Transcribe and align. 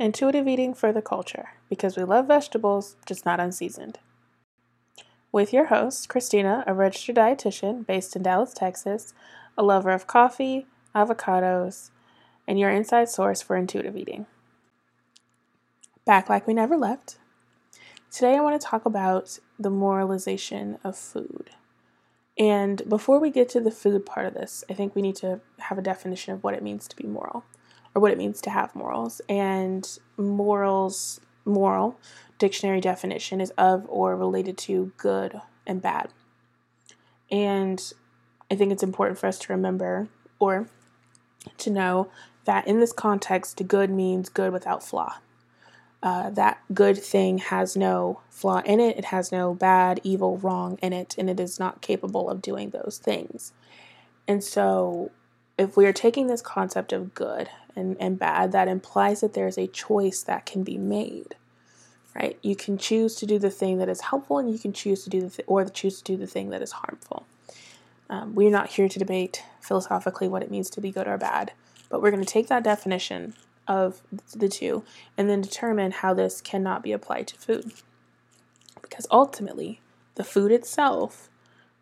Intuitive 0.00 0.48
eating 0.48 0.74
for 0.74 0.92
the 0.92 1.00
culture 1.00 1.50
because 1.68 1.96
we 1.96 2.02
love 2.02 2.26
vegetables, 2.26 2.96
just 3.06 3.24
not 3.24 3.38
unseasoned. 3.38 4.00
With 5.30 5.52
your 5.52 5.66
host, 5.66 6.08
Christina, 6.08 6.64
a 6.66 6.74
registered 6.74 7.14
dietitian 7.14 7.86
based 7.86 8.16
in 8.16 8.24
Dallas, 8.24 8.52
Texas, 8.52 9.14
a 9.56 9.62
lover 9.62 9.90
of 9.90 10.08
coffee, 10.08 10.66
avocados, 10.96 11.90
and 12.48 12.58
your 12.58 12.70
inside 12.70 13.08
source 13.08 13.40
for 13.40 13.56
intuitive 13.56 13.96
eating. 13.96 14.26
Back 16.04 16.28
like 16.28 16.48
we 16.48 16.54
never 16.54 16.76
left. 16.76 17.18
Today 18.10 18.36
I 18.36 18.40
want 18.40 18.60
to 18.60 18.66
talk 18.66 18.84
about 18.84 19.38
the 19.60 19.70
moralization 19.70 20.78
of 20.82 20.96
food. 20.96 21.50
And 22.36 22.82
before 22.88 23.20
we 23.20 23.30
get 23.30 23.48
to 23.50 23.60
the 23.60 23.70
food 23.70 24.04
part 24.04 24.26
of 24.26 24.34
this, 24.34 24.64
I 24.68 24.74
think 24.74 24.96
we 24.96 25.02
need 25.02 25.16
to 25.16 25.40
have 25.60 25.78
a 25.78 25.82
definition 25.82 26.34
of 26.34 26.42
what 26.42 26.54
it 26.54 26.64
means 26.64 26.88
to 26.88 26.96
be 26.96 27.06
moral 27.06 27.44
or 27.94 28.02
what 28.02 28.10
it 28.10 28.18
means 28.18 28.40
to 28.42 28.50
have 28.50 28.74
morals. 28.74 29.20
And 29.28 29.98
morals, 30.16 31.20
moral 31.44 31.98
dictionary 32.38 32.80
definition 32.80 33.40
is 33.40 33.50
of 33.56 33.86
or 33.88 34.16
related 34.16 34.58
to 34.58 34.92
good 34.96 35.40
and 35.66 35.80
bad. 35.80 36.10
And 37.30 37.80
I 38.50 38.56
think 38.56 38.72
it's 38.72 38.82
important 38.82 39.18
for 39.18 39.26
us 39.26 39.38
to 39.40 39.52
remember 39.52 40.08
or 40.38 40.68
to 41.58 41.70
know 41.70 42.10
that 42.44 42.66
in 42.66 42.80
this 42.80 42.92
context, 42.92 43.62
good 43.66 43.90
means 43.90 44.28
good 44.28 44.52
without 44.52 44.82
flaw. 44.82 45.16
Uh, 46.02 46.28
that 46.30 46.60
good 46.74 46.98
thing 46.98 47.38
has 47.38 47.76
no 47.76 48.20
flaw 48.28 48.60
in 48.66 48.78
it, 48.78 48.98
it 48.98 49.06
has 49.06 49.32
no 49.32 49.54
bad, 49.54 49.98
evil, 50.04 50.36
wrong 50.36 50.78
in 50.82 50.92
it, 50.92 51.14
and 51.16 51.30
it 51.30 51.40
is 51.40 51.58
not 51.58 51.80
capable 51.80 52.28
of 52.28 52.42
doing 52.42 52.70
those 52.70 53.00
things. 53.02 53.54
And 54.28 54.44
so, 54.44 55.10
if 55.56 55.78
we 55.78 55.86
are 55.86 55.94
taking 55.94 56.26
this 56.26 56.42
concept 56.42 56.92
of 56.92 57.14
good 57.14 57.48
and, 57.76 57.96
and 58.00 58.18
bad, 58.18 58.52
that 58.52 58.68
implies 58.68 59.20
that 59.20 59.34
there's 59.34 59.58
a 59.58 59.66
choice 59.66 60.22
that 60.22 60.46
can 60.46 60.62
be 60.62 60.78
made, 60.78 61.34
right? 62.14 62.38
You 62.42 62.56
can 62.56 62.78
choose 62.78 63.16
to 63.16 63.26
do 63.26 63.38
the 63.38 63.50
thing 63.50 63.78
that 63.78 63.88
is 63.88 64.02
helpful, 64.02 64.38
and 64.38 64.50
you 64.50 64.58
can 64.58 64.72
choose 64.72 65.04
to 65.04 65.10
do 65.10 65.20
the 65.20 65.30
th- 65.30 65.46
or 65.46 65.64
choose 65.64 65.98
to 65.98 66.12
do 66.12 66.16
the 66.16 66.26
thing 66.26 66.50
that 66.50 66.62
is 66.62 66.72
harmful. 66.72 67.26
Um, 68.08 68.34
we're 68.34 68.50
not 68.50 68.70
here 68.70 68.88
to 68.88 68.98
debate 68.98 69.42
philosophically 69.60 70.28
what 70.28 70.42
it 70.42 70.50
means 70.50 70.70
to 70.70 70.80
be 70.80 70.90
good 70.90 71.08
or 71.08 71.18
bad, 71.18 71.52
but 71.88 72.02
we're 72.02 72.10
going 72.10 72.24
to 72.24 72.30
take 72.30 72.48
that 72.48 72.62
definition 72.62 73.34
of 73.66 74.02
the 74.34 74.48
two 74.48 74.84
and 75.16 75.28
then 75.28 75.40
determine 75.40 75.90
how 75.90 76.12
this 76.12 76.40
cannot 76.40 76.82
be 76.82 76.92
applied 76.92 77.26
to 77.28 77.36
food. 77.36 77.72
Because 78.82 79.06
ultimately, 79.10 79.80
the 80.16 80.24
food 80.24 80.52
itself, 80.52 81.30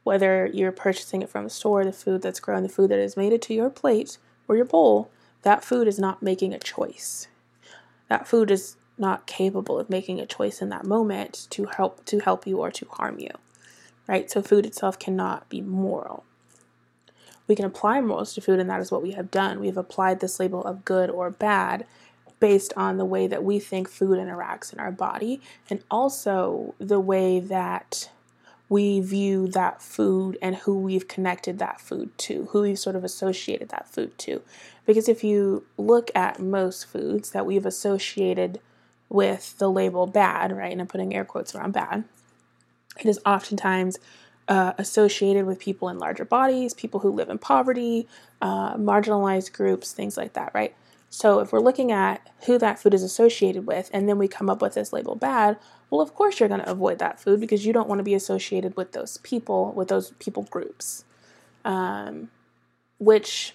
whether 0.05 0.47
you're 0.47 0.73
purchasing 0.73 1.23
it 1.23 1.29
from 1.29 1.47
a 1.47 1.51
store, 1.51 1.85
the 1.85 1.93
food 1.93 2.23
that's 2.23 2.41
grown, 2.41 2.63
the 2.63 2.69
food 2.69 2.91
that 2.91 2.99
is 2.99 3.17
made 3.17 3.33
it 3.33 3.43
to 3.43 3.55
your 3.55 3.71
plate 3.71 4.19
or 4.49 4.57
your 4.57 4.65
bowl, 4.65 5.11
that 5.43 5.65
food 5.65 5.89
is 5.89 5.99
not 5.99 6.23
making 6.23 6.53
a 6.53 6.59
choice. 6.59 7.29
That 8.09 8.27
food 8.27 8.51
is 8.51 8.77
not 8.99 9.27
capable 9.27 9.79
of 9.79 9.91
making 9.91 10.21
a 10.21 10.27
choice 10.27 10.63
in 10.63 10.69
that 10.69 10.85
moment 10.85 11.47
to 11.51 11.67
help 11.67 12.05
to 12.07 12.21
help 12.21 12.47
you 12.47 12.59
or 12.59 12.71
to 12.71 12.87
harm 12.91 13.19
you. 13.19 13.31
Right? 14.07 14.31
So 14.31 14.43
food 14.43 14.67
itself 14.67 14.99
cannot 14.99 15.49
be 15.49 15.61
moral. 15.61 16.25
We 17.47 17.57
can 17.57 17.65
apply 17.65 18.01
morals 18.01 18.35
to 18.35 18.41
food 18.41 18.61
and 18.61 18.71
that 18.71 18.81
is 18.81 18.91
what 18.91 19.03
we 19.03 19.13
have 19.13 19.31
done. 19.31 19.61
We 19.61 19.67
have 19.67 19.77
applied 19.77 20.21
this 20.21 20.39
label 20.39 20.65
of 20.65 20.85
good 20.85 21.11
or 21.11 21.31
bad 21.31 21.87
based 22.41 22.73
on 22.77 22.97
the 22.97 23.05
way 23.05 23.27
that 23.27 23.45
we 23.45 23.59
think 23.59 23.89
food 23.89 24.19
interacts 24.19 24.73
in 24.73 24.81
our 24.81 24.91
body 24.91 25.41
and 25.71 25.83
also 25.91 26.75
the 26.79 27.01
way 27.01 27.39
that 27.39 28.11
we 28.73 29.01
view 29.01 29.47
that 29.49 29.83
food 29.83 30.39
and 30.41 30.57
who 30.57 30.79
we've 30.79 31.07
connected 31.07 31.59
that 31.59 31.79
food 31.79 32.09
to, 32.17 32.47
who 32.53 32.63
we've 32.63 32.79
sort 32.79 32.97
of 32.97 33.05
associated 33.05 33.69
that 33.69 33.87
food 33.87 34.17
to. 34.17 34.41
Because 34.87 35.11
if 35.11 35.23
you 35.23 35.67
look 35.77 36.11
at 36.15 36.41
most 36.41 36.87
foods 36.87 37.33
that 37.33 37.45
we've 37.45 37.67
associated 37.67 38.61
with 39.11 39.59
the 39.59 39.71
label 39.71 40.07
bad, 40.07 40.57
right, 40.57 40.73
and 40.73 40.81
I'm 40.81 40.87
putting 40.87 41.15
air 41.15 41.27
quotes 41.27 41.55
around 41.55 41.73
bad, 41.73 42.05
it 42.99 43.05
is 43.05 43.21
oftentimes 43.27 43.99
uh, 44.49 44.73
associated 44.79 45.45
with 45.45 45.59
people 45.59 45.91
in 45.91 45.99
larger 45.99 46.25
bodies, 46.25 46.73
people 46.73 47.01
who 47.01 47.11
live 47.11 47.29
in 47.29 47.37
poverty, 47.37 48.09
uh, 48.41 48.75
marginalized 48.77 49.53
groups, 49.53 49.93
things 49.93 50.17
like 50.17 50.33
that, 50.33 50.51
right? 50.55 50.75
So 51.15 51.41
if 51.41 51.53
we're 51.53 51.61
looking 51.61 51.93
at 51.93 52.31
who 52.47 52.57
that 52.57 52.79
food 52.79 52.95
is 52.95 53.03
associated 53.03 53.67
with, 53.67 53.91
and 53.93 54.09
then 54.09 54.17
we 54.17 54.29
come 54.29 54.49
up 54.49 54.63
with 54.63 54.73
this 54.73 54.95
label 54.95 55.15
bad, 55.15 55.59
well, 55.91 56.01
of 56.01 56.15
course 56.15 56.41
you're 56.41 56.49
going 56.49 56.63
to 56.63 56.71
avoid 56.71 56.99
that 57.01 57.21
food 57.21 57.39
because 57.39 57.67
you 57.67 57.73
don't 57.75 57.87
want 57.87 57.99
to 57.99 58.03
be 58.03 58.15
associated 58.15 58.79
with 58.79 58.93
those 58.93 59.19
people, 59.19 59.75
with 59.77 59.89
those 59.89 60.13
people 60.13 60.45
groups, 60.45 61.05
um, 61.67 62.31
which 62.99 63.55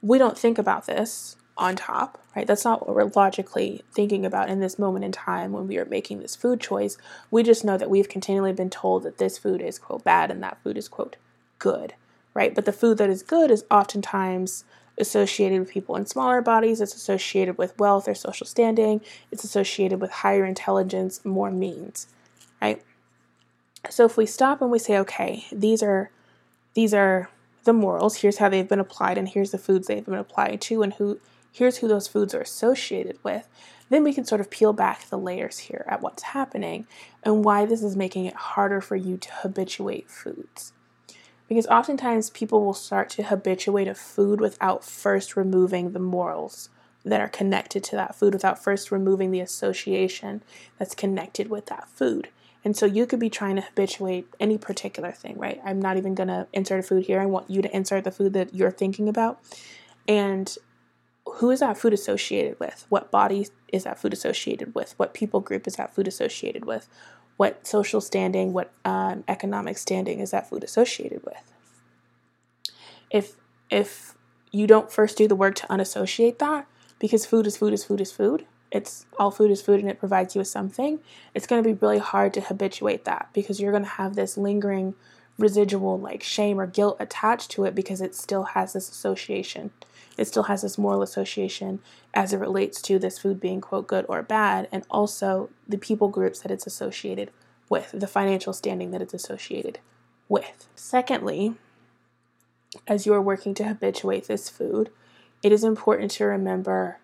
we 0.00 0.16
don't 0.16 0.38
think 0.38 0.56
about 0.56 0.86
this 0.86 1.36
on 1.58 1.76
top, 1.76 2.24
right? 2.34 2.46
That's 2.46 2.64
not 2.64 2.86
what 2.86 2.96
we're 2.96 3.12
logically 3.14 3.82
thinking 3.92 4.24
about 4.24 4.48
in 4.48 4.60
this 4.60 4.78
moment 4.78 5.04
in 5.04 5.12
time 5.12 5.52
when 5.52 5.68
we 5.68 5.76
are 5.76 5.84
making 5.84 6.20
this 6.20 6.34
food 6.34 6.58
choice. 6.58 6.96
We 7.30 7.42
just 7.42 7.66
know 7.66 7.76
that 7.76 7.90
we've 7.90 8.08
continually 8.08 8.54
been 8.54 8.70
told 8.70 9.02
that 9.02 9.18
this 9.18 9.36
food 9.36 9.60
is, 9.60 9.78
quote, 9.78 10.04
bad 10.04 10.30
and 10.30 10.42
that 10.42 10.62
food 10.62 10.78
is, 10.78 10.88
quote, 10.88 11.16
good, 11.58 11.92
right? 12.32 12.54
But 12.54 12.64
the 12.64 12.72
food 12.72 12.96
that 12.96 13.10
is 13.10 13.22
good 13.22 13.50
is 13.50 13.66
oftentimes 13.70 14.64
associated 14.98 15.60
with 15.60 15.70
people 15.70 15.96
in 15.96 16.06
smaller 16.06 16.40
bodies, 16.40 16.80
it's 16.80 16.94
associated 16.94 17.58
with 17.58 17.78
wealth 17.78 18.08
or 18.08 18.14
social 18.14 18.46
standing, 18.46 19.00
it's 19.30 19.44
associated 19.44 20.00
with 20.00 20.10
higher 20.10 20.44
intelligence, 20.44 21.24
more 21.24 21.50
means, 21.50 22.08
right? 22.60 22.82
So 23.90 24.04
if 24.04 24.16
we 24.16 24.26
stop 24.26 24.60
and 24.60 24.70
we 24.70 24.78
say, 24.78 24.98
okay, 24.98 25.46
these 25.52 25.82
are 25.82 26.10
these 26.74 26.92
are 26.92 27.30
the 27.64 27.72
morals, 27.72 28.16
here's 28.16 28.38
how 28.38 28.48
they've 28.48 28.68
been 28.68 28.80
applied, 28.80 29.18
and 29.18 29.28
here's 29.28 29.50
the 29.50 29.58
foods 29.58 29.86
they've 29.86 30.04
been 30.04 30.14
applied 30.14 30.60
to, 30.62 30.82
and 30.82 30.94
who 30.94 31.20
here's 31.52 31.78
who 31.78 31.88
those 31.88 32.06
foods 32.06 32.34
are 32.34 32.40
associated 32.42 33.18
with, 33.22 33.48
then 33.88 34.04
we 34.04 34.12
can 34.12 34.24
sort 34.24 34.40
of 34.40 34.50
peel 34.50 34.72
back 34.72 35.08
the 35.08 35.18
layers 35.18 35.58
here 35.58 35.84
at 35.88 36.02
what's 36.02 36.22
happening 36.22 36.86
and 37.22 37.44
why 37.44 37.64
this 37.64 37.82
is 37.82 37.96
making 37.96 38.26
it 38.26 38.34
harder 38.34 38.80
for 38.80 38.96
you 38.96 39.16
to 39.16 39.30
habituate 39.32 40.10
foods. 40.10 40.72
Because 41.48 41.66
oftentimes 41.66 42.30
people 42.30 42.64
will 42.64 42.74
start 42.74 43.08
to 43.10 43.24
habituate 43.24 43.88
a 43.88 43.94
food 43.94 44.40
without 44.40 44.84
first 44.84 45.36
removing 45.36 45.92
the 45.92 46.00
morals 46.00 46.70
that 47.04 47.20
are 47.20 47.28
connected 47.28 47.84
to 47.84 47.96
that 47.96 48.16
food, 48.16 48.34
without 48.34 48.62
first 48.62 48.90
removing 48.90 49.30
the 49.30 49.40
association 49.40 50.42
that's 50.76 50.94
connected 50.94 51.48
with 51.48 51.66
that 51.66 51.88
food. 51.88 52.28
And 52.64 52.76
so 52.76 52.84
you 52.84 53.06
could 53.06 53.20
be 53.20 53.30
trying 53.30 53.54
to 53.56 53.62
habituate 53.62 54.26
any 54.40 54.58
particular 54.58 55.12
thing, 55.12 55.38
right? 55.38 55.60
I'm 55.64 55.80
not 55.80 55.96
even 55.98 56.16
going 56.16 56.26
to 56.26 56.48
insert 56.52 56.80
a 56.80 56.82
food 56.82 57.06
here. 57.06 57.20
I 57.20 57.26
want 57.26 57.48
you 57.48 57.62
to 57.62 57.76
insert 57.76 58.02
the 58.02 58.10
food 58.10 58.32
that 58.32 58.54
you're 58.54 58.72
thinking 58.72 59.08
about. 59.08 59.40
And 60.08 60.52
who 61.34 61.52
is 61.52 61.60
that 61.60 61.78
food 61.78 61.92
associated 61.92 62.58
with? 62.58 62.84
What 62.88 63.12
body 63.12 63.46
is 63.72 63.84
that 63.84 64.00
food 64.00 64.12
associated 64.12 64.74
with? 64.74 64.94
What 64.96 65.14
people 65.14 65.38
group 65.38 65.68
is 65.68 65.76
that 65.76 65.94
food 65.94 66.08
associated 66.08 66.64
with? 66.64 66.88
What 67.36 67.66
social 67.66 68.00
standing, 68.00 68.52
what 68.52 68.72
um, 68.84 69.24
economic 69.28 69.78
standing 69.78 70.20
is 70.20 70.30
that 70.30 70.48
food 70.48 70.64
associated 70.64 71.22
with? 71.24 71.52
If 73.10 73.34
if 73.70 74.14
you 74.52 74.66
don't 74.66 74.90
first 74.90 75.18
do 75.18 75.28
the 75.28 75.36
work 75.36 75.54
to 75.56 75.70
unassociate 75.70 76.38
that, 76.38 76.66
because 76.98 77.26
food 77.26 77.46
is 77.46 77.56
food 77.56 77.72
is 77.72 77.84
food 77.84 78.00
is 78.00 78.12
food, 78.12 78.46
it's 78.70 79.06
all 79.18 79.30
food 79.30 79.50
is 79.50 79.62
food 79.62 79.80
and 79.80 79.90
it 79.90 79.98
provides 79.98 80.34
you 80.34 80.40
with 80.40 80.48
something, 80.48 81.00
it's 81.34 81.46
going 81.46 81.62
to 81.62 81.68
be 81.68 81.74
really 81.74 81.98
hard 81.98 82.32
to 82.34 82.40
habituate 82.40 83.04
that 83.04 83.28
because 83.32 83.60
you're 83.60 83.72
going 83.72 83.84
to 83.84 83.88
have 83.88 84.14
this 84.14 84.36
lingering 84.36 84.94
residual 85.38 85.98
like 85.98 86.22
shame 86.22 86.58
or 86.58 86.66
guilt 86.66 86.96
attached 86.98 87.50
to 87.50 87.64
it 87.64 87.74
because 87.74 88.00
it 88.00 88.14
still 88.14 88.44
has 88.44 88.72
this 88.72 88.88
association 88.88 89.70
it 90.16 90.26
still 90.26 90.44
has 90.44 90.62
this 90.62 90.78
moral 90.78 91.02
association 91.02 91.80
as 92.14 92.32
it 92.32 92.38
relates 92.38 92.80
to 92.82 92.98
this 92.98 93.18
food 93.18 93.40
being, 93.40 93.60
quote, 93.60 93.86
good 93.86 94.06
or 94.08 94.22
bad, 94.22 94.68
and 94.72 94.84
also 94.90 95.50
the 95.68 95.78
people 95.78 96.08
groups 96.08 96.40
that 96.40 96.50
it's 96.50 96.66
associated 96.66 97.30
with, 97.68 97.90
the 97.92 98.06
financial 98.06 98.52
standing 98.52 98.90
that 98.92 99.02
it's 99.02 99.14
associated 99.14 99.78
with. 100.28 100.68
Secondly, 100.74 101.54
as 102.86 103.06
you 103.06 103.12
are 103.12 103.20
working 103.20 103.54
to 103.54 103.64
habituate 103.64 104.26
this 104.26 104.48
food, 104.48 104.90
it 105.42 105.52
is 105.52 105.64
important 105.64 106.10
to 106.12 106.24
remember 106.24 106.98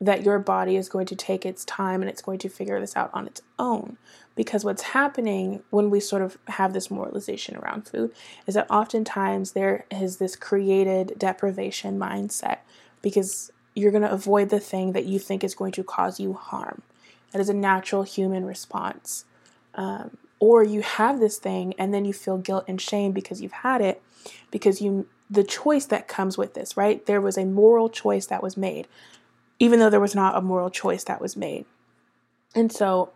that 0.00 0.22
your 0.22 0.38
body 0.38 0.76
is 0.76 0.88
going 0.88 1.06
to 1.06 1.16
take 1.16 1.46
its 1.46 1.64
time 1.64 2.02
and 2.02 2.10
it's 2.10 2.20
going 2.20 2.38
to 2.38 2.48
figure 2.48 2.78
this 2.80 2.96
out 2.96 3.10
on 3.14 3.26
its 3.26 3.40
own. 3.58 3.96
Because 4.34 4.64
what's 4.64 4.82
happening 4.82 5.62
when 5.70 5.88
we 5.88 6.00
sort 6.00 6.20
of 6.20 6.36
have 6.48 6.74
this 6.74 6.90
moralization 6.90 7.56
around 7.56 7.88
food 7.88 8.12
is 8.46 8.54
that 8.54 8.70
oftentimes 8.70 9.52
there 9.52 9.86
is 9.90 10.18
this 10.18 10.36
created 10.36 11.14
deprivation 11.18 11.98
mindset 11.98 12.58
because 13.00 13.50
you're 13.74 13.90
going 13.90 14.02
to 14.02 14.10
avoid 14.10 14.50
the 14.50 14.60
thing 14.60 14.92
that 14.92 15.06
you 15.06 15.18
think 15.18 15.42
is 15.42 15.54
going 15.54 15.72
to 15.72 15.82
cause 15.82 16.20
you 16.20 16.34
harm. 16.34 16.82
That 17.32 17.40
is 17.40 17.48
a 17.48 17.54
natural 17.54 18.02
human 18.02 18.44
response. 18.44 19.24
Um, 19.74 20.18
or 20.38 20.62
you 20.62 20.82
have 20.82 21.20
this 21.20 21.38
thing 21.38 21.74
and 21.78 21.94
then 21.94 22.04
you 22.04 22.12
feel 22.12 22.36
guilt 22.36 22.64
and 22.68 22.78
shame 22.80 23.12
because 23.12 23.40
you've 23.40 23.52
had 23.52 23.80
it 23.80 24.02
because 24.50 24.82
you 24.82 25.06
the 25.28 25.42
choice 25.42 25.86
that 25.86 26.06
comes 26.06 26.38
with 26.38 26.54
this, 26.54 26.76
right? 26.76 27.04
There 27.06 27.20
was 27.20 27.36
a 27.36 27.44
moral 27.44 27.88
choice 27.88 28.26
that 28.26 28.42
was 28.42 28.56
made 28.56 28.86
even 29.58 29.78
though 29.78 29.90
there 29.90 30.00
was 30.00 30.14
not 30.14 30.36
a 30.36 30.40
moral 30.42 30.70
choice 30.70 31.04
that 31.04 31.20
was 31.20 31.36
made. 31.36 31.64
And 32.54 32.72
so, 32.72 33.12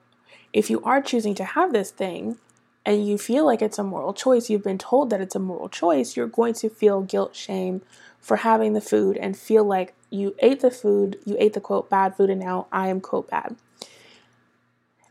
if 0.52 0.68
you 0.68 0.82
are 0.82 1.00
choosing 1.00 1.34
to 1.36 1.44
have 1.44 1.72
this 1.72 1.90
thing 1.90 2.38
and 2.84 3.06
you 3.06 3.18
feel 3.18 3.46
like 3.46 3.62
it's 3.62 3.78
a 3.78 3.84
moral 3.84 4.12
choice, 4.12 4.50
you've 4.50 4.64
been 4.64 4.78
told 4.78 5.10
that 5.10 5.20
it's 5.20 5.36
a 5.36 5.40
moral 5.40 5.68
choice, 5.68 6.16
you're 6.16 6.26
going 6.26 6.54
to 6.54 6.68
feel 6.68 7.02
guilt, 7.02 7.36
shame 7.36 7.82
for 8.20 8.38
having 8.38 8.72
the 8.72 8.80
food 8.80 9.16
and 9.16 9.36
feel 9.36 9.64
like 9.64 9.94
you 10.10 10.34
ate 10.40 10.60
the 10.60 10.70
food, 10.70 11.18
you 11.24 11.36
ate 11.38 11.52
the 11.52 11.60
quote 11.60 11.88
bad 11.88 12.16
food, 12.16 12.30
and 12.30 12.40
now 12.40 12.66
I 12.72 12.88
am 12.88 13.00
quote 13.00 13.30
bad. 13.30 13.56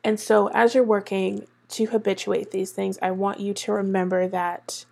And 0.04 0.20
so, 0.20 0.48
as 0.48 0.75
you're 0.75 0.84
working 0.84 1.48
to 1.70 1.86
habituate 1.86 2.52
these 2.52 2.72
things, 2.72 2.98
I 3.02 3.12
want 3.12 3.40
you 3.40 3.54
to 3.54 3.72
remember 3.72 4.28
that 4.28 4.86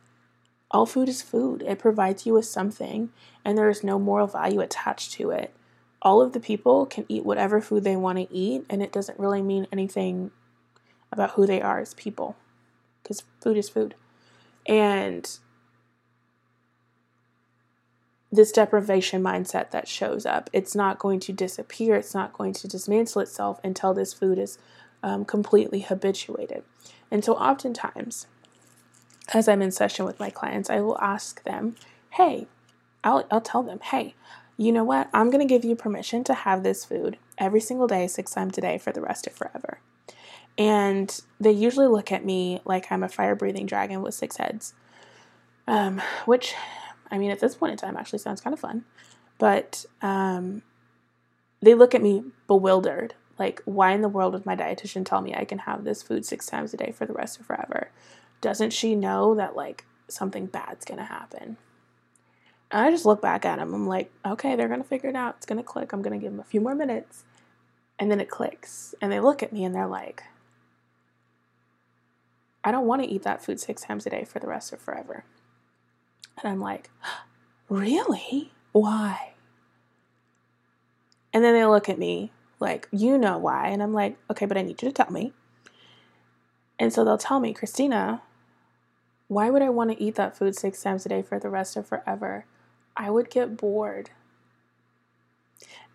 all 0.69 0.86
food 0.86 1.10
is 1.10 1.22
food. 1.22 1.63
It 1.63 1.80
provides 1.80 2.25
you 2.25 2.33
with 2.33 2.45
something, 2.45 3.10
and 3.44 3.57
there 3.57 3.69
is 3.69 3.83
no 3.83 4.00
moral 4.00 4.28
value 4.28 4.62
attached 4.62 5.13
to 5.13 5.31
it. 5.31 5.54
All 6.01 6.21
of 6.21 6.33
the 6.33 6.39
people 6.39 6.85
can 6.85 7.05
eat 7.07 7.25
whatever 7.25 7.59
food 7.59 7.83
they 7.83 7.95
want 7.95 8.17
to 8.17 8.33
eat, 8.33 8.65
and 8.69 8.81
it 8.81 8.91
doesn't 8.91 9.19
really 9.19 9.41
mean 9.41 9.67
anything 9.71 10.31
about 11.11 11.31
who 11.31 11.45
they 11.45 11.61
are 11.61 11.79
as 11.79 11.94
people 11.94 12.35
because 13.01 13.23
food 13.41 13.57
is 13.57 13.69
food. 13.69 13.95
And 14.65 15.29
this 18.31 18.51
deprivation 18.51 19.23
mindset 19.23 19.71
that 19.71 19.88
shows 19.88 20.25
up, 20.25 20.49
it's 20.51 20.75
not 20.75 20.99
going 20.99 21.19
to 21.21 21.33
disappear, 21.33 21.95
it's 21.95 22.13
not 22.13 22.33
going 22.33 22.53
to 22.53 22.67
dismantle 22.67 23.21
itself 23.21 23.59
until 23.63 23.94
this 23.94 24.13
food 24.13 24.38
is 24.38 24.57
um, 25.01 25.23
completely 25.23 25.81
habituated. 25.81 26.63
And 27.09 27.23
so, 27.23 27.33
oftentimes, 27.35 28.27
as 29.33 29.47
I'm 29.47 29.61
in 29.61 29.71
session 29.71 30.05
with 30.05 30.19
my 30.19 30.29
clients, 30.29 30.69
I 30.69 30.81
will 30.81 30.99
ask 30.99 31.44
them, 31.44 31.75
hey, 32.11 32.47
I'll, 33.03 33.25
I'll 33.31 33.41
tell 33.41 33.63
them, 33.63 33.79
hey, 33.79 34.15
you 34.57 34.71
know 34.71 34.83
what? 34.83 35.09
I'm 35.13 35.30
going 35.30 35.48
to 35.48 35.54
give 35.54 35.63
you 35.63 35.75
permission 35.75 36.24
to 36.25 36.33
have 36.33 36.63
this 36.63 36.83
food 36.83 37.18
every 37.38 37.62
single 37.62 37.88
day, 37.88 38.07
six 38.07 38.33
times 38.33 38.57
a 38.57 38.62
day 38.62 38.77
for 38.77 38.92
the 38.92 39.01
rest 39.01 39.27
of 39.27 39.33
forever. 39.33 39.80
And 40.57 41.19
they 41.39 41.51
usually 41.51 41.88
look 41.88 42.12
at 42.12 42.25
me 42.25 42.62
like 42.65 42.92
I'm 42.92 43.04
a 43.04 43.09
fire 43.09 43.36
breathing 43.36 43.68
dragon 43.68 44.01
with 44.01 44.15
six 44.15 44.38
heads. 44.38 44.74
Um, 45.68 46.01
which, 46.25 46.56
I 47.12 47.19
mean, 47.19 47.30
at 47.30 47.39
this 47.39 47.56
point 47.56 47.74
in 47.74 47.77
time, 47.77 47.95
actually 47.95 48.19
sounds 48.19 48.42
kind 48.42 48.54
of 48.54 48.59
fun. 48.59 48.86
But 49.38 49.86
um, 50.01 50.63
they 51.62 51.75
look 51.75 51.94
at 51.94 52.01
me 52.01 52.24
bewildered. 52.48 53.13
Like, 53.38 53.62
why 53.65 53.92
in 53.92 54.01
the 54.01 54.09
world 54.09 54.33
would 54.33 54.48
my 54.48 54.56
dietitian 54.56 55.06
tell 55.06 55.21
me 55.21 55.36
I 55.36 55.45
can 55.45 55.59
have 55.59 55.83
this 55.83 56.01
food 56.01 56.25
six 56.25 56.48
times 56.48 56.74
a 56.74 56.77
day 56.77 56.92
for 56.92 57.06
the 57.06 57.13
rest 57.13 57.39
of 57.39 57.45
forever? 57.45 57.92
Doesn't 58.42 58.74
she 58.74 58.95
know 58.95 59.36
that, 59.36 59.56
like, 59.56 59.86
something 60.07 60.48
bad's 60.48 60.86
gonna 60.86 61.06
happen? 61.06 61.57
I 62.72 62.92
just 62.92 63.06
look 63.06 63.22
back 63.22 63.46
at 63.46 63.60
them. 63.60 63.74
I'm 63.74 63.88
like, 63.88 64.12
okay, 64.25 64.56
they're 64.56 64.68
gonna 64.68 64.84
figure 64.84 65.10
it 65.10 65.16
out. 65.16 65.36
It's 65.38 65.46
gonna 65.46 65.64
click. 65.64 65.94
I'm 65.94 66.02
gonna 66.02 66.18
give 66.18 66.31
them 66.31 66.40
a 66.40 66.44
few 66.44 66.62
more 66.62 66.75
minutes. 66.75 67.24
And 68.00 68.12
then 68.12 68.19
it 68.19 68.30
clicks. 68.30 68.94
And 69.02 69.12
they 69.12 69.19
look 69.19 69.42
at 69.42 69.54
me 69.54 69.64
and 69.64 69.74
they're 69.74 69.88
like, 69.88 70.24
I 72.64 72.72
don't 72.72 72.86
want 72.86 73.02
to 73.02 73.08
eat 73.08 73.24
that 73.24 73.44
food 73.44 73.60
six 73.60 73.81
times 73.81 74.06
a 74.06 74.10
day 74.10 74.25
for 74.25 74.40
the 74.40 74.48
rest 74.48 74.74
of 74.74 74.81
forever. 74.81 75.24
And 76.42 76.52
I'm 76.52 76.60
like, 76.60 76.90
Really? 77.69 78.52
Why? 78.72 79.34
And 81.34 81.44
then 81.44 81.54
they 81.54 81.66
look 81.66 81.90
at 81.90 81.98
me 81.98 82.31
like, 82.60 82.88
You 82.92 83.18
know 83.18 83.38
why. 83.38 83.69
And 83.69 83.81
I'm 83.81 83.94
like, 83.94 84.18
Okay, 84.30 84.46
but 84.46 84.58
I 84.58 84.64
need 84.64 84.81
you 84.81 84.90
to 84.90 84.94
tell 84.94 85.12
me. 85.12 85.34
And 86.78 86.94
so 86.94 87.04
they'll 87.04 87.18
tell 87.18 87.40
me, 87.40 87.54
Christina, 87.54 88.22
why 89.28 89.50
would 89.50 89.62
I 89.62 89.69
want 89.69 89.92
to 89.92 90.02
eat 90.04 90.16
that 90.16 90.38
food 90.38 90.56
six 90.56 90.81
times 90.81 91.06
a 91.06 91.10
day 91.10 91.22
for 91.22 91.40
the 91.40 91.50
rest 91.50 91.75
of 91.75 91.88
forever? 91.88 92.46
I 92.97 93.11
would 93.11 93.29
get 93.29 93.55
bored. 93.55 94.09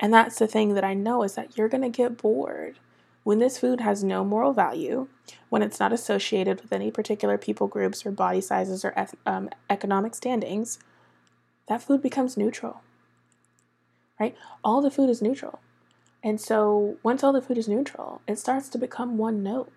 And 0.00 0.14
that's 0.14 0.38
the 0.38 0.46
thing 0.46 0.74
that 0.74 0.84
I 0.84 0.94
know 0.94 1.22
is 1.22 1.34
that 1.34 1.58
you're 1.58 1.68
going 1.68 1.82
to 1.82 1.88
get 1.88 2.16
bored. 2.16 2.78
When 3.24 3.38
this 3.38 3.58
food 3.58 3.80
has 3.80 4.02
no 4.02 4.24
moral 4.24 4.52
value, 4.52 5.08
when 5.48 5.62
it's 5.62 5.78
not 5.78 5.92
associated 5.92 6.60
with 6.60 6.72
any 6.72 6.90
particular 6.90 7.38
people 7.38 7.66
groups 7.68 8.06
or 8.06 8.10
body 8.10 8.40
sizes 8.40 8.84
or 8.84 8.94
um, 9.26 9.50
economic 9.68 10.14
standings, 10.14 10.78
that 11.68 11.82
food 11.82 12.02
becomes 12.02 12.36
neutral. 12.36 12.82
Right? 14.18 14.36
All 14.64 14.80
the 14.80 14.90
food 14.90 15.10
is 15.10 15.22
neutral. 15.22 15.60
And 16.22 16.40
so 16.40 16.96
once 17.02 17.22
all 17.24 17.32
the 17.32 17.42
food 17.42 17.58
is 17.58 17.68
neutral, 17.68 18.22
it 18.28 18.38
starts 18.38 18.68
to 18.70 18.78
become 18.78 19.18
one 19.18 19.42
note. 19.42 19.72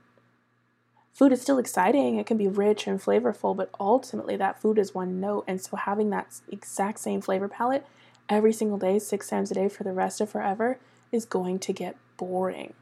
Food 1.15 1.31
is 1.31 1.41
still 1.41 1.57
exciting, 1.57 2.17
it 2.17 2.27
can 2.27 2.37
be 2.37 2.47
rich 2.47 2.85
and 2.85 3.01
flavorful, 3.01 3.55
but 3.55 3.71
ultimately 3.79 4.35
that 4.37 4.61
food 4.61 4.77
is 4.77 4.93
one 4.93 5.19
note. 5.19 5.45
And 5.47 5.59
so 5.59 5.75
having 5.75 6.11
that 6.11 6.41
exact 6.51 6.99
same 6.99 7.21
flavor 7.21 7.47
palette 7.47 7.87
every 8.29 8.53
single 8.53 8.77
day, 8.77 8.99
six 8.99 9.29
times 9.29 9.49
a 9.49 9.55
day 9.55 9.69
for 9.69 9.83
the 9.83 9.93
rest 9.93 10.21
of 10.21 10.29
forever, 10.29 10.77
is 11.11 11.25
going 11.25 11.57
to 11.59 11.73
get 11.73 11.95
boring 12.17 12.73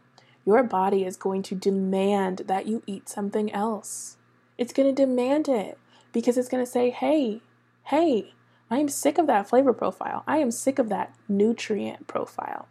your 0.46 0.64
body 0.64 1.06
is 1.06 1.16
going 1.16 1.42
to 1.44 1.56
demand 1.56 2.44
that 2.48 2.68
you 2.68 2.84
eat 2.86 3.08
something 3.08 3.52
else. 3.52 4.18
It's 4.58 4.74
going 4.74 4.94
to 4.94 5.06
demand 5.06 5.48
it 5.48 5.78
because 6.12 6.38
it's 6.38 6.50
going 6.50 6.64
to 6.64 6.70
say, 6.70 6.90
hey, 6.90 7.42
hey, 7.86 8.34
I 8.70 8.80
am 8.80 8.90
sick 8.90 9.18
of 9.18 9.28
that 9.28 9.48
flavor 9.48 9.74
profile. 9.74 10.24
I 10.28 10.38
am 10.38 10.52
sick 10.52 10.80
of 10.80 10.90
that 10.90 11.16
nutrient 11.30 12.08
profile. 12.08 12.68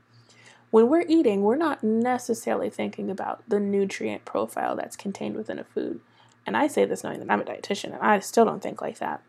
When 0.72 0.88
we're 0.88 1.04
eating, 1.06 1.42
we're 1.42 1.56
not 1.56 1.84
necessarily 1.84 2.70
thinking 2.70 3.10
about 3.10 3.42
the 3.46 3.60
nutrient 3.60 4.24
profile 4.24 4.74
that's 4.74 4.96
contained 4.96 5.36
within 5.36 5.58
a 5.58 5.64
food. 5.64 6.00
And 6.46 6.56
I 6.56 6.66
say 6.66 6.86
this 6.86 7.04
knowing 7.04 7.20
that 7.20 7.30
I'm 7.30 7.42
a 7.42 7.44
dietitian 7.44 7.92
and 7.92 8.00
I 8.00 8.18
still 8.20 8.46
don't 8.46 8.62
think 8.62 8.80
like 8.80 8.98
that. 8.98 9.20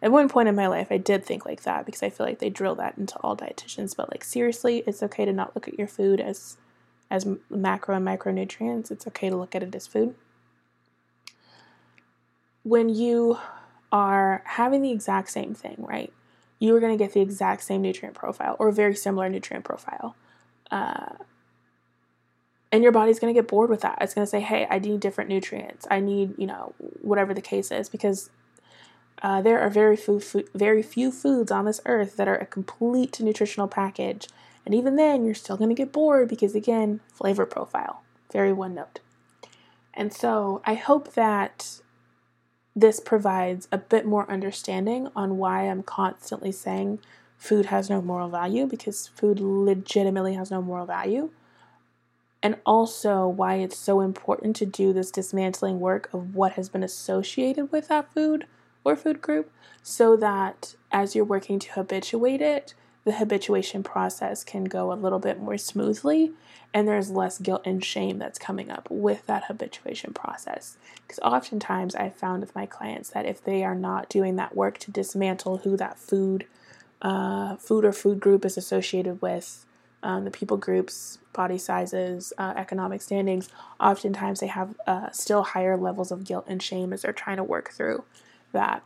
At 0.00 0.12
one 0.12 0.28
point 0.28 0.48
in 0.48 0.54
my 0.54 0.68
life, 0.68 0.86
I 0.90 0.98
did 0.98 1.24
think 1.24 1.44
like 1.44 1.64
that 1.64 1.84
because 1.84 2.04
I 2.04 2.10
feel 2.10 2.24
like 2.24 2.38
they 2.38 2.48
drill 2.48 2.76
that 2.76 2.96
into 2.96 3.18
all 3.18 3.36
dietitians. 3.36 3.96
But, 3.96 4.12
like, 4.12 4.22
seriously, 4.22 4.84
it's 4.86 5.02
okay 5.02 5.24
to 5.24 5.32
not 5.32 5.56
look 5.56 5.66
at 5.66 5.76
your 5.76 5.88
food 5.88 6.20
as 6.20 6.58
as 7.10 7.26
macro 7.50 7.96
and 7.96 8.06
micronutrients. 8.06 8.92
It's 8.92 9.06
okay 9.08 9.28
to 9.28 9.36
look 9.36 9.56
at 9.56 9.64
it 9.64 9.74
as 9.74 9.88
food. 9.88 10.14
When 12.62 12.88
you 12.88 13.38
are 13.90 14.42
having 14.46 14.82
the 14.82 14.92
exact 14.92 15.30
same 15.30 15.54
thing, 15.54 15.76
right? 15.78 16.12
You 16.60 16.76
are 16.76 16.80
going 16.80 16.96
to 16.96 17.04
get 17.04 17.14
the 17.14 17.20
exact 17.20 17.64
same 17.64 17.82
nutrient 17.82 18.14
profile 18.14 18.54
or 18.60 18.70
very 18.70 18.94
similar 18.94 19.28
nutrient 19.28 19.64
profile. 19.64 20.14
Uh, 20.74 21.14
and 22.72 22.82
your 22.82 22.92
body's 22.92 23.20
going 23.20 23.32
to 23.32 23.38
get 23.40 23.48
bored 23.48 23.70
with 23.70 23.82
that. 23.82 23.98
It's 24.00 24.14
going 24.14 24.26
to 24.26 24.30
say, 24.30 24.40
hey, 24.40 24.66
I 24.68 24.78
need 24.80 25.00
different 25.00 25.30
nutrients. 25.30 25.86
I 25.90 26.00
need, 26.00 26.34
you 26.36 26.46
know, 26.46 26.74
whatever 27.00 27.32
the 27.32 27.40
case 27.40 27.70
is, 27.70 27.88
because 27.88 28.30
uh, 29.22 29.40
there 29.40 29.60
are 29.60 29.70
very 29.70 29.96
few, 29.96 30.20
very 30.54 30.82
few 30.82 31.12
foods 31.12 31.52
on 31.52 31.64
this 31.64 31.80
earth 31.86 32.16
that 32.16 32.26
are 32.26 32.36
a 32.36 32.46
complete 32.46 33.20
nutritional 33.20 33.68
package 33.68 34.26
and 34.64 34.74
even 34.74 34.96
then, 34.96 35.24
you're 35.24 35.34
still 35.34 35.56
going 35.56 35.70
to 35.70 35.74
get 35.74 35.92
bored 35.92 36.28
because, 36.28 36.54
again, 36.54 37.00
flavor 37.12 37.44
profile, 37.44 38.02
very 38.32 38.52
one 38.52 38.74
note. 38.74 39.00
And 39.92 40.12
so 40.12 40.62
I 40.64 40.74
hope 40.74 41.12
that 41.14 41.80
this 42.74 42.98
provides 42.98 43.68
a 43.70 43.78
bit 43.78 44.06
more 44.06 44.30
understanding 44.30 45.08
on 45.14 45.36
why 45.36 45.68
I'm 45.68 45.82
constantly 45.82 46.50
saying 46.50 46.98
food 47.44 47.66
has 47.66 47.90
no 47.90 48.00
moral 48.00 48.30
value 48.30 48.66
because 48.66 49.08
food 49.08 49.38
legitimately 49.38 50.32
has 50.32 50.50
no 50.50 50.62
moral 50.62 50.86
value. 50.86 51.28
And 52.42 52.56
also 52.64 53.28
why 53.28 53.56
it's 53.56 53.76
so 53.76 54.00
important 54.00 54.56
to 54.56 54.66
do 54.66 54.94
this 54.94 55.10
dismantling 55.10 55.78
work 55.78 56.08
of 56.14 56.34
what 56.34 56.52
has 56.52 56.70
been 56.70 56.82
associated 56.82 57.70
with 57.70 57.88
that 57.88 58.10
food 58.14 58.46
or 58.82 58.96
food 58.96 59.20
group 59.20 59.50
so 59.82 60.16
that 60.16 60.74
as 60.90 61.14
you're 61.14 61.24
working 61.24 61.58
to 61.58 61.72
habituate 61.72 62.40
it, 62.40 62.72
the 63.04 63.12
habituation 63.12 63.82
process 63.82 64.42
can 64.42 64.64
go 64.64 64.90
a 64.90 64.94
little 64.94 65.18
bit 65.18 65.38
more 65.38 65.58
smoothly 65.58 66.32
and 66.72 66.88
there's 66.88 67.10
less 67.10 67.38
guilt 67.38 67.60
and 67.66 67.84
shame 67.84 68.18
that's 68.18 68.38
coming 68.38 68.70
up 68.70 68.88
with 68.90 69.26
that 69.26 69.44
habituation 69.44 70.14
process. 70.14 70.78
Because 71.02 71.18
oftentimes 71.18 71.94
I've 71.94 72.16
found 72.16 72.40
with 72.40 72.54
my 72.54 72.64
clients 72.64 73.10
that 73.10 73.26
if 73.26 73.44
they 73.44 73.62
are 73.62 73.74
not 73.74 74.08
doing 74.08 74.36
that 74.36 74.56
work 74.56 74.78
to 74.78 74.90
dismantle 74.90 75.58
who 75.58 75.76
that 75.76 75.98
food, 75.98 76.46
uh, 77.04 77.56
food 77.56 77.84
or 77.84 77.92
food 77.92 78.18
group 78.18 78.44
is 78.44 78.56
associated 78.56 79.22
with, 79.22 79.64
um, 80.02 80.24
the 80.24 80.30
people 80.30 80.56
groups, 80.56 81.18
body 81.32 81.58
sizes, 81.58 82.32
uh, 82.38 82.54
economic 82.56 83.02
standings, 83.02 83.48
oftentimes 83.78 84.40
they 84.40 84.46
have 84.48 84.74
uh, 84.86 85.10
still 85.12 85.42
higher 85.42 85.76
levels 85.76 86.10
of 86.10 86.24
guilt 86.24 86.44
and 86.48 86.62
shame 86.62 86.92
as 86.92 87.02
they're 87.02 87.12
trying 87.12 87.36
to 87.36 87.44
work 87.44 87.70
through 87.70 88.04
that 88.52 88.82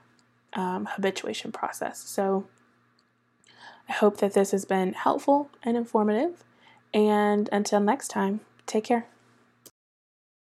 um, 0.55 0.87
habituation 0.87 1.53
process. 1.53 2.01
So 2.01 2.47
I 3.89 3.93
hope 3.93 4.19
that 4.19 4.35
this 4.35 4.51
has 4.51 4.65
been 4.65 4.93
helpful 4.93 5.51
and 5.63 5.77
informative. 5.77 6.45
And 6.93 7.49
until 7.53 7.81
next 7.81 8.09
time, 8.09 8.41
take 8.67 8.85
care. 8.85 9.07